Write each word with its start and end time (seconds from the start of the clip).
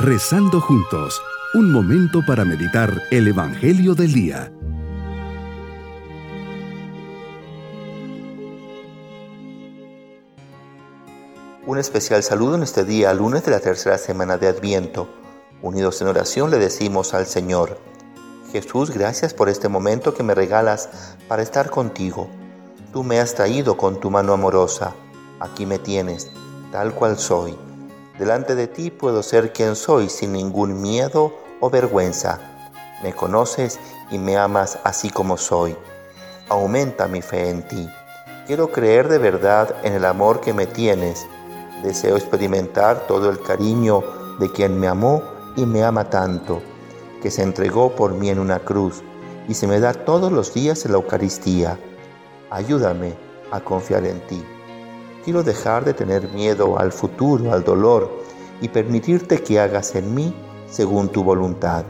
Rezando 0.00 0.60
juntos, 0.60 1.20
un 1.54 1.72
momento 1.72 2.20
para 2.24 2.44
meditar 2.44 3.02
el 3.10 3.26
Evangelio 3.26 3.96
del 3.96 4.12
Día. 4.12 4.52
Un 11.66 11.78
especial 11.78 12.22
saludo 12.22 12.54
en 12.54 12.62
este 12.62 12.84
día, 12.84 13.12
lunes 13.12 13.44
de 13.44 13.50
la 13.50 13.58
tercera 13.58 13.98
semana 13.98 14.38
de 14.38 14.46
Adviento. 14.46 15.08
Unidos 15.62 16.00
en 16.00 16.06
oración 16.06 16.52
le 16.52 16.58
decimos 16.58 17.12
al 17.12 17.26
Señor, 17.26 17.80
Jesús, 18.52 18.90
gracias 18.90 19.34
por 19.34 19.48
este 19.48 19.68
momento 19.68 20.14
que 20.14 20.22
me 20.22 20.36
regalas 20.36 21.16
para 21.26 21.42
estar 21.42 21.70
contigo. 21.70 22.28
Tú 22.92 23.02
me 23.02 23.18
has 23.18 23.34
traído 23.34 23.76
con 23.76 23.98
tu 23.98 24.12
mano 24.12 24.32
amorosa. 24.32 24.94
Aquí 25.40 25.66
me 25.66 25.80
tienes, 25.80 26.30
tal 26.70 26.94
cual 26.94 27.18
soy. 27.18 27.67
Delante 28.18 28.56
de 28.56 28.66
ti 28.66 28.90
puedo 28.90 29.22
ser 29.22 29.52
quien 29.52 29.76
soy 29.76 30.08
sin 30.08 30.32
ningún 30.32 30.82
miedo 30.82 31.32
o 31.60 31.70
vergüenza. 31.70 32.40
Me 33.02 33.12
conoces 33.12 33.78
y 34.10 34.18
me 34.18 34.36
amas 34.36 34.78
así 34.82 35.08
como 35.08 35.36
soy. 35.36 35.76
Aumenta 36.48 37.06
mi 37.06 37.22
fe 37.22 37.48
en 37.48 37.66
ti. 37.68 37.88
Quiero 38.48 38.72
creer 38.72 39.08
de 39.08 39.18
verdad 39.18 39.72
en 39.84 39.92
el 39.92 40.04
amor 40.04 40.40
que 40.40 40.52
me 40.52 40.66
tienes. 40.66 41.26
Deseo 41.84 42.16
experimentar 42.16 43.06
todo 43.06 43.30
el 43.30 43.40
cariño 43.40 44.02
de 44.40 44.50
quien 44.50 44.80
me 44.80 44.88
amó 44.88 45.22
y 45.56 45.64
me 45.64 45.84
ama 45.84 46.10
tanto 46.10 46.60
que 47.22 47.30
se 47.30 47.42
entregó 47.42 47.94
por 47.94 48.14
mí 48.14 48.30
en 48.30 48.40
una 48.40 48.58
cruz 48.58 49.02
y 49.46 49.54
se 49.54 49.66
me 49.68 49.78
da 49.78 49.92
todos 49.92 50.32
los 50.32 50.54
días 50.54 50.84
en 50.84 50.92
la 50.92 50.98
Eucaristía. 50.98 51.78
Ayúdame 52.50 53.14
a 53.52 53.60
confiar 53.60 54.04
en 54.06 54.20
ti. 54.26 54.44
Quiero 55.28 55.42
dejar 55.42 55.84
de 55.84 55.92
tener 55.92 56.32
miedo 56.32 56.78
al 56.78 56.90
futuro, 56.90 57.52
al 57.52 57.62
dolor 57.62 58.10
y 58.62 58.68
permitirte 58.70 59.42
que 59.42 59.60
hagas 59.60 59.94
en 59.94 60.14
mí 60.14 60.34
según 60.70 61.10
tu 61.10 61.22
voluntad. 61.22 61.84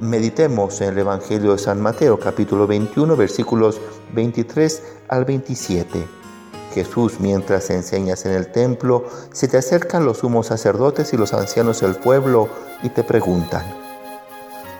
Meditemos 0.00 0.80
en 0.80 0.88
el 0.88 0.98
Evangelio 0.98 1.52
de 1.52 1.58
San 1.58 1.80
Mateo 1.80 2.18
capítulo 2.18 2.66
21 2.66 3.14
versículos 3.14 3.80
23 4.12 4.82
al 5.06 5.24
27. 5.24 6.04
Jesús, 6.74 7.20
mientras 7.20 7.70
enseñas 7.70 8.26
en 8.26 8.32
el 8.32 8.50
templo, 8.50 9.04
se 9.32 9.46
te 9.46 9.58
acercan 9.58 10.04
los 10.04 10.18
sumos 10.18 10.48
sacerdotes 10.48 11.12
y 11.12 11.16
los 11.16 11.34
ancianos 11.34 11.80
del 11.82 11.94
pueblo 11.94 12.48
y 12.82 12.88
te 12.88 13.04
preguntan, 13.04 13.62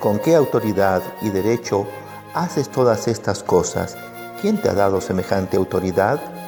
¿Con 0.01 0.19
qué 0.19 0.35
autoridad 0.35 1.01
y 1.21 1.31
derecho 1.31 1.87
haces 2.35 2.69
todas 2.71 3.07
estas 3.07 3.45
cosas? 3.45 3.97
¿Quién 4.41 4.61
te 4.61 4.69
ha 4.69 4.75
dado 4.75 5.01
semejante 5.01 5.57
autoridad? 5.57 6.42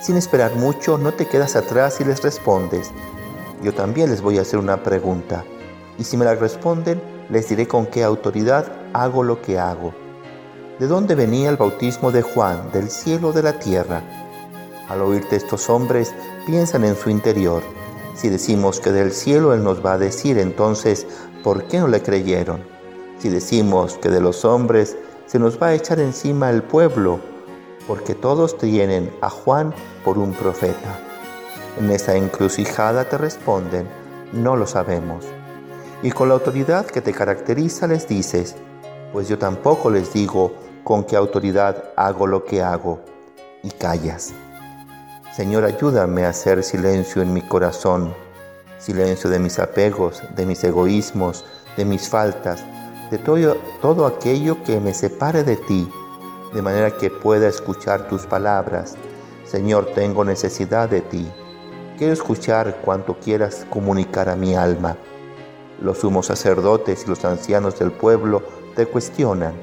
Sin 0.00 0.16
esperar 0.16 0.56
mucho, 0.56 0.98
no 0.98 1.12
te 1.12 1.26
quedas 1.26 1.56
atrás 1.56 2.00
y 2.00 2.04
les 2.04 2.22
respondes. 2.22 2.90
Yo 3.62 3.74
también 3.74 4.10
les 4.10 4.22
voy 4.22 4.38
a 4.38 4.42
hacer 4.42 4.58
una 4.58 4.82
pregunta, 4.82 5.44
y 5.98 6.04
si 6.04 6.16
me 6.16 6.24
la 6.24 6.34
responden, 6.34 7.02
les 7.28 7.48
diré 7.48 7.68
con 7.68 7.86
qué 7.86 8.02
autoridad 8.02 8.72
hago 8.92 9.22
lo 9.22 9.42
que 9.42 9.58
hago. 9.58 9.92
¿De 10.78 10.86
dónde 10.86 11.14
venía 11.14 11.50
el 11.50 11.56
bautismo 11.56 12.10
de 12.10 12.22
Juan? 12.22 12.70
¿Del 12.72 12.90
cielo 12.90 13.28
o 13.28 13.32
de 13.32 13.42
la 13.42 13.58
tierra? 13.58 14.02
Al 14.88 15.02
oírte 15.02 15.36
estos 15.36 15.68
hombres, 15.68 16.14
piensan 16.46 16.84
en 16.84 16.96
su 16.96 17.10
interior. 17.10 17.62
Si 18.14 18.28
decimos 18.28 18.80
que 18.80 18.90
del 18.90 19.12
cielo 19.12 19.52
Él 19.52 19.62
nos 19.62 19.84
va 19.84 19.92
a 19.92 19.98
decir, 19.98 20.38
entonces, 20.38 21.06
¿por 21.44 21.64
qué 21.64 21.78
no 21.78 21.88
le 21.88 22.02
creyeron? 22.02 22.70
si 23.20 23.28
decimos 23.28 23.98
que 23.98 24.08
de 24.08 24.20
los 24.20 24.44
hombres 24.46 24.96
se 25.26 25.38
nos 25.38 25.62
va 25.62 25.68
a 25.68 25.74
echar 25.74 26.00
encima 26.00 26.50
el 26.50 26.62
pueblo, 26.62 27.20
porque 27.86 28.14
todos 28.14 28.58
tienen 28.58 29.14
a 29.20 29.30
Juan 29.30 29.74
por 30.04 30.18
un 30.18 30.32
profeta. 30.32 30.98
En 31.78 31.90
esa 31.90 32.16
encrucijada 32.16 33.08
te 33.08 33.18
responden, 33.18 33.88
no 34.32 34.56
lo 34.56 34.66
sabemos. 34.66 35.24
Y 36.02 36.10
con 36.10 36.28
la 36.28 36.34
autoridad 36.34 36.86
que 36.86 37.00
te 37.00 37.12
caracteriza 37.12 37.86
les 37.86 38.08
dices, 38.08 38.56
pues 39.12 39.28
yo 39.28 39.38
tampoco 39.38 39.90
les 39.90 40.12
digo 40.12 40.52
con 40.84 41.04
qué 41.04 41.16
autoridad 41.16 41.90
hago 41.96 42.26
lo 42.26 42.44
que 42.44 42.62
hago, 42.62 43.00
y 43.62 43.70
callas. 43.70 44.32
Señor, 45.34 45.64
ayúdame 45.64 46.24
a 46.24 46.30
hacer 46.30 46.62
silencio 46.62 47.22
en 47.22 47.32
mi 47.32 47.42
corazón, 47.42 48.14
silencio 48.78 49.30
de 49.30 49.38
mis 49.38 49.58
apegos, 49.58 50.22
de 50.34 50.46
mis 50.46 50.64
egoísmos, 50.64 51.44
de 51.76 51.84
mis 51.84 52.08
faltas, 52.08 52.64
de 53.10 53.18
todo, 53.18 53.56
todo 53.80 54.06
aquello 54.06 54.62
que 54.64 54.80
me 54.80 54.94
separe 54.94 55.44
de 55.44 55.56
ti, 55.56 55.88
de 56.52 56.62
manera 56.62 56.90
que 56.90 57.10
pueda 57.10 57.48
escuchar 57.48 58.08
tus 58.08 58.26
palabras. 58.26 58.96
Señor, 59.44 59.86
tengo 59.94 60.24
necesidad 60.24 60.88
de 60.88 61.00
ti. 61.00 61.30
Quiero 61.98 62.12
escuchar 62.12 62.80
cuanto 62.84 63.18
quieras 63.18 63.66
comunicar 63.70 64.28
a 64.28 64.36
mi 64.36 64.54
alma. 64.54 64.96
Los 65.80 65.98
sumos 65.98 66.26
sacerdotes 66.26 67.04
y 67.04 67.08
los 67.08 67.24
ancianos 67.24 67.78
del 67.78 67.92
pueblo 67.92 68.42
te 68.74 68.86
cuestionan. 68.86 69.54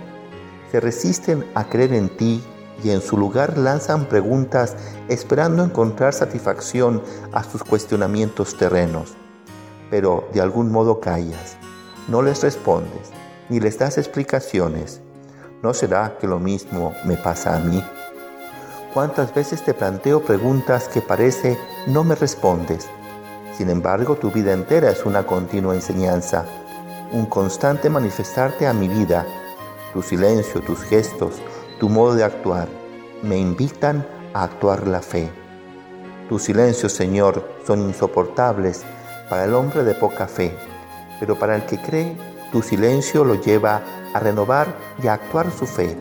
Se 0.71 0.79
resisten 0.79 1.45
a 1.55 1.69
creer 1.69 1.93
en 1.93 2.09
ti 2.09 2.43
y 2.83 2.91
en 2.91 3.01
su 3.01 3.17
lugar 3.17 3.57
lanzan 3.57 4.05
preguntas 4.05 4.75
esperando 5.07 5.63
encontrar 5.63 6.13
satisfacción 6.13 7.01
a 7.31 7.43
sus 7.43 7.63
cuestionamientos 7.63 8.57
terrenos. 8.57 9.15
Pero 9.89 10.27
de 10.33 10.41
algún 10.41 10.71
modo 10.71 10.99
callas, 10.99 11.57
no 12.07 12.21
les 12.21 12.43
respondes 12.43 13.11
ni 13.49 13.59
les 13.59 13.77
das 13.77 13.97
explicaciones, 13.97 15.01
¿no 15.61 15.73
será 15.73 16.17
que 16.19 16.27
lo 16.27 16.39
mismo 16.39 16.93
me 17.05 17.17
pasa 17.17 17.55
a 17.55 17.59
mí? 17.59 17.83
¿Cuántas 18.93 19.33
veces 19.33 19.63
te 19.63 19.73
planteo 19.73 20.21
preguntas 20.21 20.87
que 20.87 21.01
parece 21.01 21.57
no 21.87 22.03
me 22.03 22.15
respondes? 22.15 22.87
Sin 23.57 23.69
embargo, 23.69 24.15
tu 24.15 24.31
vida 24.31 24.53
entera 24.53 24.91
es 24.91 25.05
una 25.05 25.25
continua 25.25 25.73
enseñanza, 25.73 26.45
un 27.11 27.25
constante 27.25 27.89
manifestarte 27.89 28.67
a 28.67 28.73
mi 28.73 28.87
vida. 28.87 29.25
Tu 29.93 30.01
silencio, 30.01 30.61
tus 30.61 30.81
gestos, 30.83 31.35
tu 31.79 31.89
modo 31.89 32.15
de 32.15 32.23
actuar 32.23 32.67
me 33.23 33.37
invitan 33.37 34.05
a 34.33 34.43
actuar 34.43 34.87
la 34.87 35.01
fe. 35.01 35.29
Tus 36.29 36.43
silencios, 36.43 36.91
Señor, 36.91 37.47
son 37.65 37.81
insoportables 37.81 38.83
para 39.29 39.45
el 39.45 39.53
hombre 39.53 39.83
de 39.83 39.93
poca 39.93 40.27
fe, 40.27 40.55
pero 41.19 41.37
para 41.37 41.55
el 41.55 41.65
que 41.65 41.81
cree 41.81 42.36
tu 42.51 42.61
silencio 42.61 43.25
lo 43.25 43.35
lleva 43.35 43.81
a 44.13 44.19
renovar 44.19 44.73
y 45.01 45.07
a 45.07 45.13
actuar 45.13 45.51
su 45.51 45.65
fe, 45.65 45.97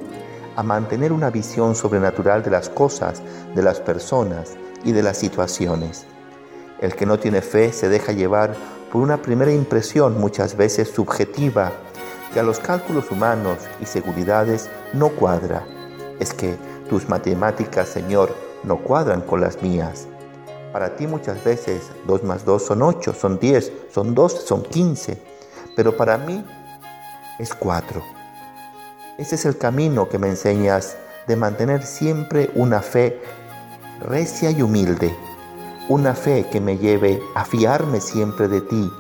a 0.55 0.63
mantener 0.63 1.13
una 1.13 1.31
visión 1.31 1.75
sobrenatural 1.75 2.43
de 2.43 2.51
las 2.51 2.69
cosas, 2.69 3.23
de 3.55 3.63
las 3.63 3.81
personas 3.81 4.57
y 4.85 4.93
de 4.93 5.03
las 5.03 5.19
situaciones. 5.19 6.07
El 6.81 6.95
que 6.95 7.07
no 7.07 7.19
tiene 7.19 7.41
fe 7.41 7.73
se 7.73 7.89
deja 7.89 8.13
llevar 8.13 8.55
por 8.93 9.03
una 9.03 9.21
primera 9.21 9.53
impresión 9.53 10.21
muchas 10.21 10.57
veces 10.57 10.91
subjetiva 10.91 11.73
que 12.33 12.41
a 12.41 12.45
los 12.45 12.61
cálculos 12.61 13.11
humanos 13.11 13.59
y 13.81 13.87
seguridades 13.87 14.71
no 14.93 15.09
cuadra. 15.09 15.67
Es 16.21 16.33
que 16.33 16.57
tus 16.89 17.09
matemáticas, 17.09 17.89
Señor, 17.89 18.35
no 18.63 18.79
cuadran 18.79 19.23
con 19.23 19.41
las 19.41 19.63
mías. 19.63 20.07
Para 20.73 20.95
ti 20.95 21.07
muchas 21.07 21.43
veces 21.43 21.91
2 22.07 22.23
más 22.23 22.45
2 22.45 22.65
son 22.65 22.83
8, 22.83 23.15
son 23.15 23.39
10, 23.39 23.73
son 23.91 24.15
12, 24.15 24.39
son 24.47 24.63
15 24.63 25.36
pero 25.77 25.97
para 25.97 26.19
mí 26.19 26.45
es 27.39 27.55
cuatro. 27.55 28.03
Ese 29.19 29.37
es 29.37 29.45
el 29.45 29.57
camino 29.57 30.09
que 30.09 30.19
me 30.19 30.29
enseñas 30.29 30.97
de 31.29 31.37
mantener 31.37 31.85
siempre 31.85 32.51
una 32.55 32.81
fe 32.81 33.21
recia 34.01 34.51
y 34.51 34.63
humilde, 34.63 35.15
una 35.89 36.15
fe 36.15 36.47
que 36.51 36.61
me 36.61 36.79
lleve 36.79 37.23
a 37.35 37.45
fiarme 37.45 38.01
siempre 38.01 38.49
de 38.49 38.63
ti. 38.63 38.91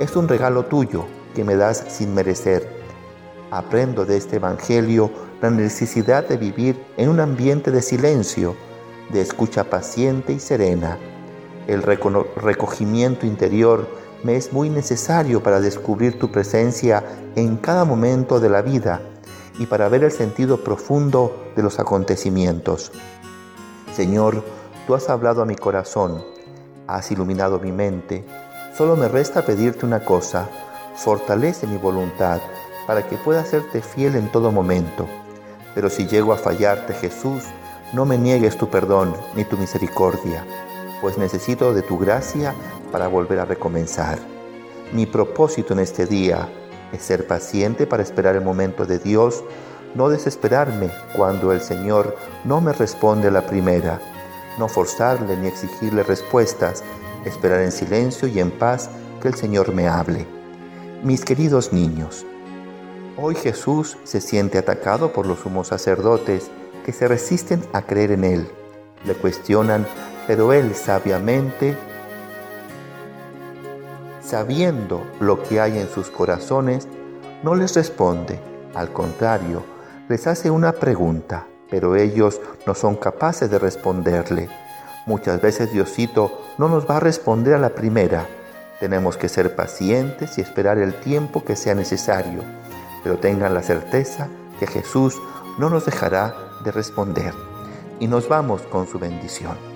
Es 0.00 0.16
un 0.16 0.26
regalo 0.26 0.64
tuyo 0.64 1.06
que 1.34 1.44
me 1.44 1.56
das 1.56 1.84
sin 1.88 2.14
merecer. 2.14 2.68
Aprendo 3.50 4.04
de 4.04 4.16
este 4.16 4.36
Evangelio 4.36 5.10
la 5.40 5.50
necesidad 5.50 6.26
de 6.26 6.36
vivir 6.36 6.82
en 6.96 7.08
un 7.10 7.20
ambiente 7.20 7.70
de 7.70 7.82
silencio, 7.82 8.56
de 9.10 9.20
escucha 9.20 9.64
paciente 9.64 10.32
y 10.32 10.40
serena, 10.40 10.98
el 11.66 11.82
recogimiento 11.82 13.26
interior 13.26 13.88
me 14.22 14.36
es 14.36 14.52
muy 14.52 14.70
necesario 14.70 15.42
para 15.42 15.60
descubrir 15.60 16.18
tu 16.18 16.30
presencia 16.30 17.04
en 17.34 17.56
cada 17.56 17.84
momento 17.84 18.40
de 18.40 18.48
la 18.48 18.62
vida 18.62 19.00
y 19.58 19.66
para 19.66 19.88
ver 19.88 20.04
el 20.04 20.12
sentido 20.12 20.62
profundo 20.62 21.50
de 21.54 21.62
los 21.62 21.78
acontecimientos. 21.78 22.92
Señor, 23.94 24.42
tú 24.86 24.94
has 24.94 25.08
hablado 25.08 25.42
a 25.42 25.46
mi 25.46 25.56
corazón, 25.56 26.22
has 26.86 27.10
iluminado 27.10 27.58
mi 27.58 27.72
mente. 27.72 28.24
Solo 28.76 28.96
me 28.96 29.08
resta 29.08 29.42
pedirte 29.42 29.86
una 29.86 30.04
cosa, 30.04 30.48
fortalece 30.96 31.66
mi 31.66 31.78
voluntad 31.78 32.40
para 32.86 33.06
que 33.06 33.16
pueda 33.16 33.44
serte 33.44 33.80
fiel 33.80 34.16
en 34.16 34.30
todo 34.30 34.52
momento. 34.52 35.06
Pero 35.74 35.90
si 35.90 36.06
llego 36.06 36.32
a 36.32 36.36
fallarte, 36.36 36.94
Jesús, 36.94 37.44
no 37.92 38.04
me 38.04 38.18
niegues 38.18 38.56
tu 38.56 38.68
perdón 38.68 39.14
ni 39.34 39.44
tu 39.44 39.56
misericordia 39.56 40.44
pues 41.00 41.18
necesito 41.18 41.74
de 41.74 41.82
tu 41.82 41.98
gracia 41.98 42.54
para 42.92 43.08
volver 43.08 43.40
a 43.40 43.44
recomenzar. 43.44 44.18
Mi 44.92 45.06
propósito 45.06 45.72
en 45.72 45.80
este 45.80 46.06
día 46.06 46.48
es 46.92 47.02
ser 47.02 47.26
paciente 47.26 47.86
para 47.86 48.02
esperar 48.02 48.36
el 48.36 48.44
momento 48.44 48.86
de 48.86 48.98
Dios, 48.98 49.42
no 49.94 50.08
desesperarme 50.08 50.90
cuando 51.16 51.52
el 51.52 51.60
Señor 51.60 52.16
no 52.44 52.60
me 52.60 52.72
responde 52.72 53.28
a 53.28 53.32
la 53.32 53.46
primera, 53.46 54.00
no 54.58 54.68
forzarle 54.68 55.36
ni 55.36 55.48
exigirle 55.48 56.02
respuestas, 56.02 56.84
esperar 57.24 57.60
en 57.60 57.72
silencio 57.72 58.28
y 58.28 58.38
en 58.38 58.50
paz 58.50 58.88
que 59.20 59.28
el 59.28 59.34
Señor 59.34 59.72
me 59.72 59.88
hable. 59.88 60.26
Mis 61.02 61.24
queridos 61.24 61.72
niños, 61.72 62.24
hoy 63.16 63.34
Jesús 63.34 63.98
se 64.04 64.20
siente 64.20 64.58
atacado 64.58 65.12
por 65.12 65.26
los 65.26 65.40
sumos 65.40 65.68
sacerdotes 65.68 66.50
que 66.84 66.92
se 66.92 67.08
resisten 67.08 67.62
a 67.72 67.82
creer 67.82 68.12
en 68.12 68.24
Él. 68.24 68.48
Le 69.04 69.14
cuestionan, 69.14 69.86
pero 70.26 70.52
Él 70.52 70.74
sabiamente, 70.74 71.76
sabiendo 74.22 75.06
lo 75.20 75.42
que 75.42 75.60
hay 75.60 75.78
en 75.78 75.88
sus 75.88 76.10
corazones, 76.10 76.88
no 77.42 77.54
les 77.54 77.74
responde. 77.74 78.40
Al 78.74 78.92
contrario, 78.92 79.62
les 80.08 80.26
hace 80.26 80.50
una 80.50 80.72
pregunta, 80.72 81.46
pero 81.70 81.96
ellos 81.96 82.40
no 82.66 82.74
son 82.74 82.96
capaces 82.96 83.50
de 83.50 83.58
responderle. 83.58 84.48
Muchas 85.06 85.40
veces 85.40 85.72
Diosito 85.72 86.42
no 86.58 86.68
nos 86.68 86.88
va 86.88 86.96
a 86.96 87.00
responder 87.00 87.54
a 87.54 87.58
la 87.58 87.70
primera. 87.70 88.26
Tenemos 88.80 89.16
que 89.16 89.28
ser 89.28 89.54
pacientes 89.54 90.36
y 90.36 90.40
esperar 90.40 90.78
el 90.78 90.94
tiempo 90.94 91.44
que 91.44 91.56
sea 91.56 91.74
necesario, 91.74 92.42
pero 93.02 93.18
tengan 93.18 93.54
la 93.54 93.62
certeza 93.62 94.28
que 94.58 94.66
Jesús 94.66 95.16
no 95.58 95.70
nos 95.70 95.86
dejará 95.86 96.34
de 96.64 96.72
responder. 96.72 97.32
Y 98.00 98.08
nos 98.08 98.28
vamos 98.28 98.62
con 98.62 98.86
su 98.86 98.98
bendición. 98.98 99.75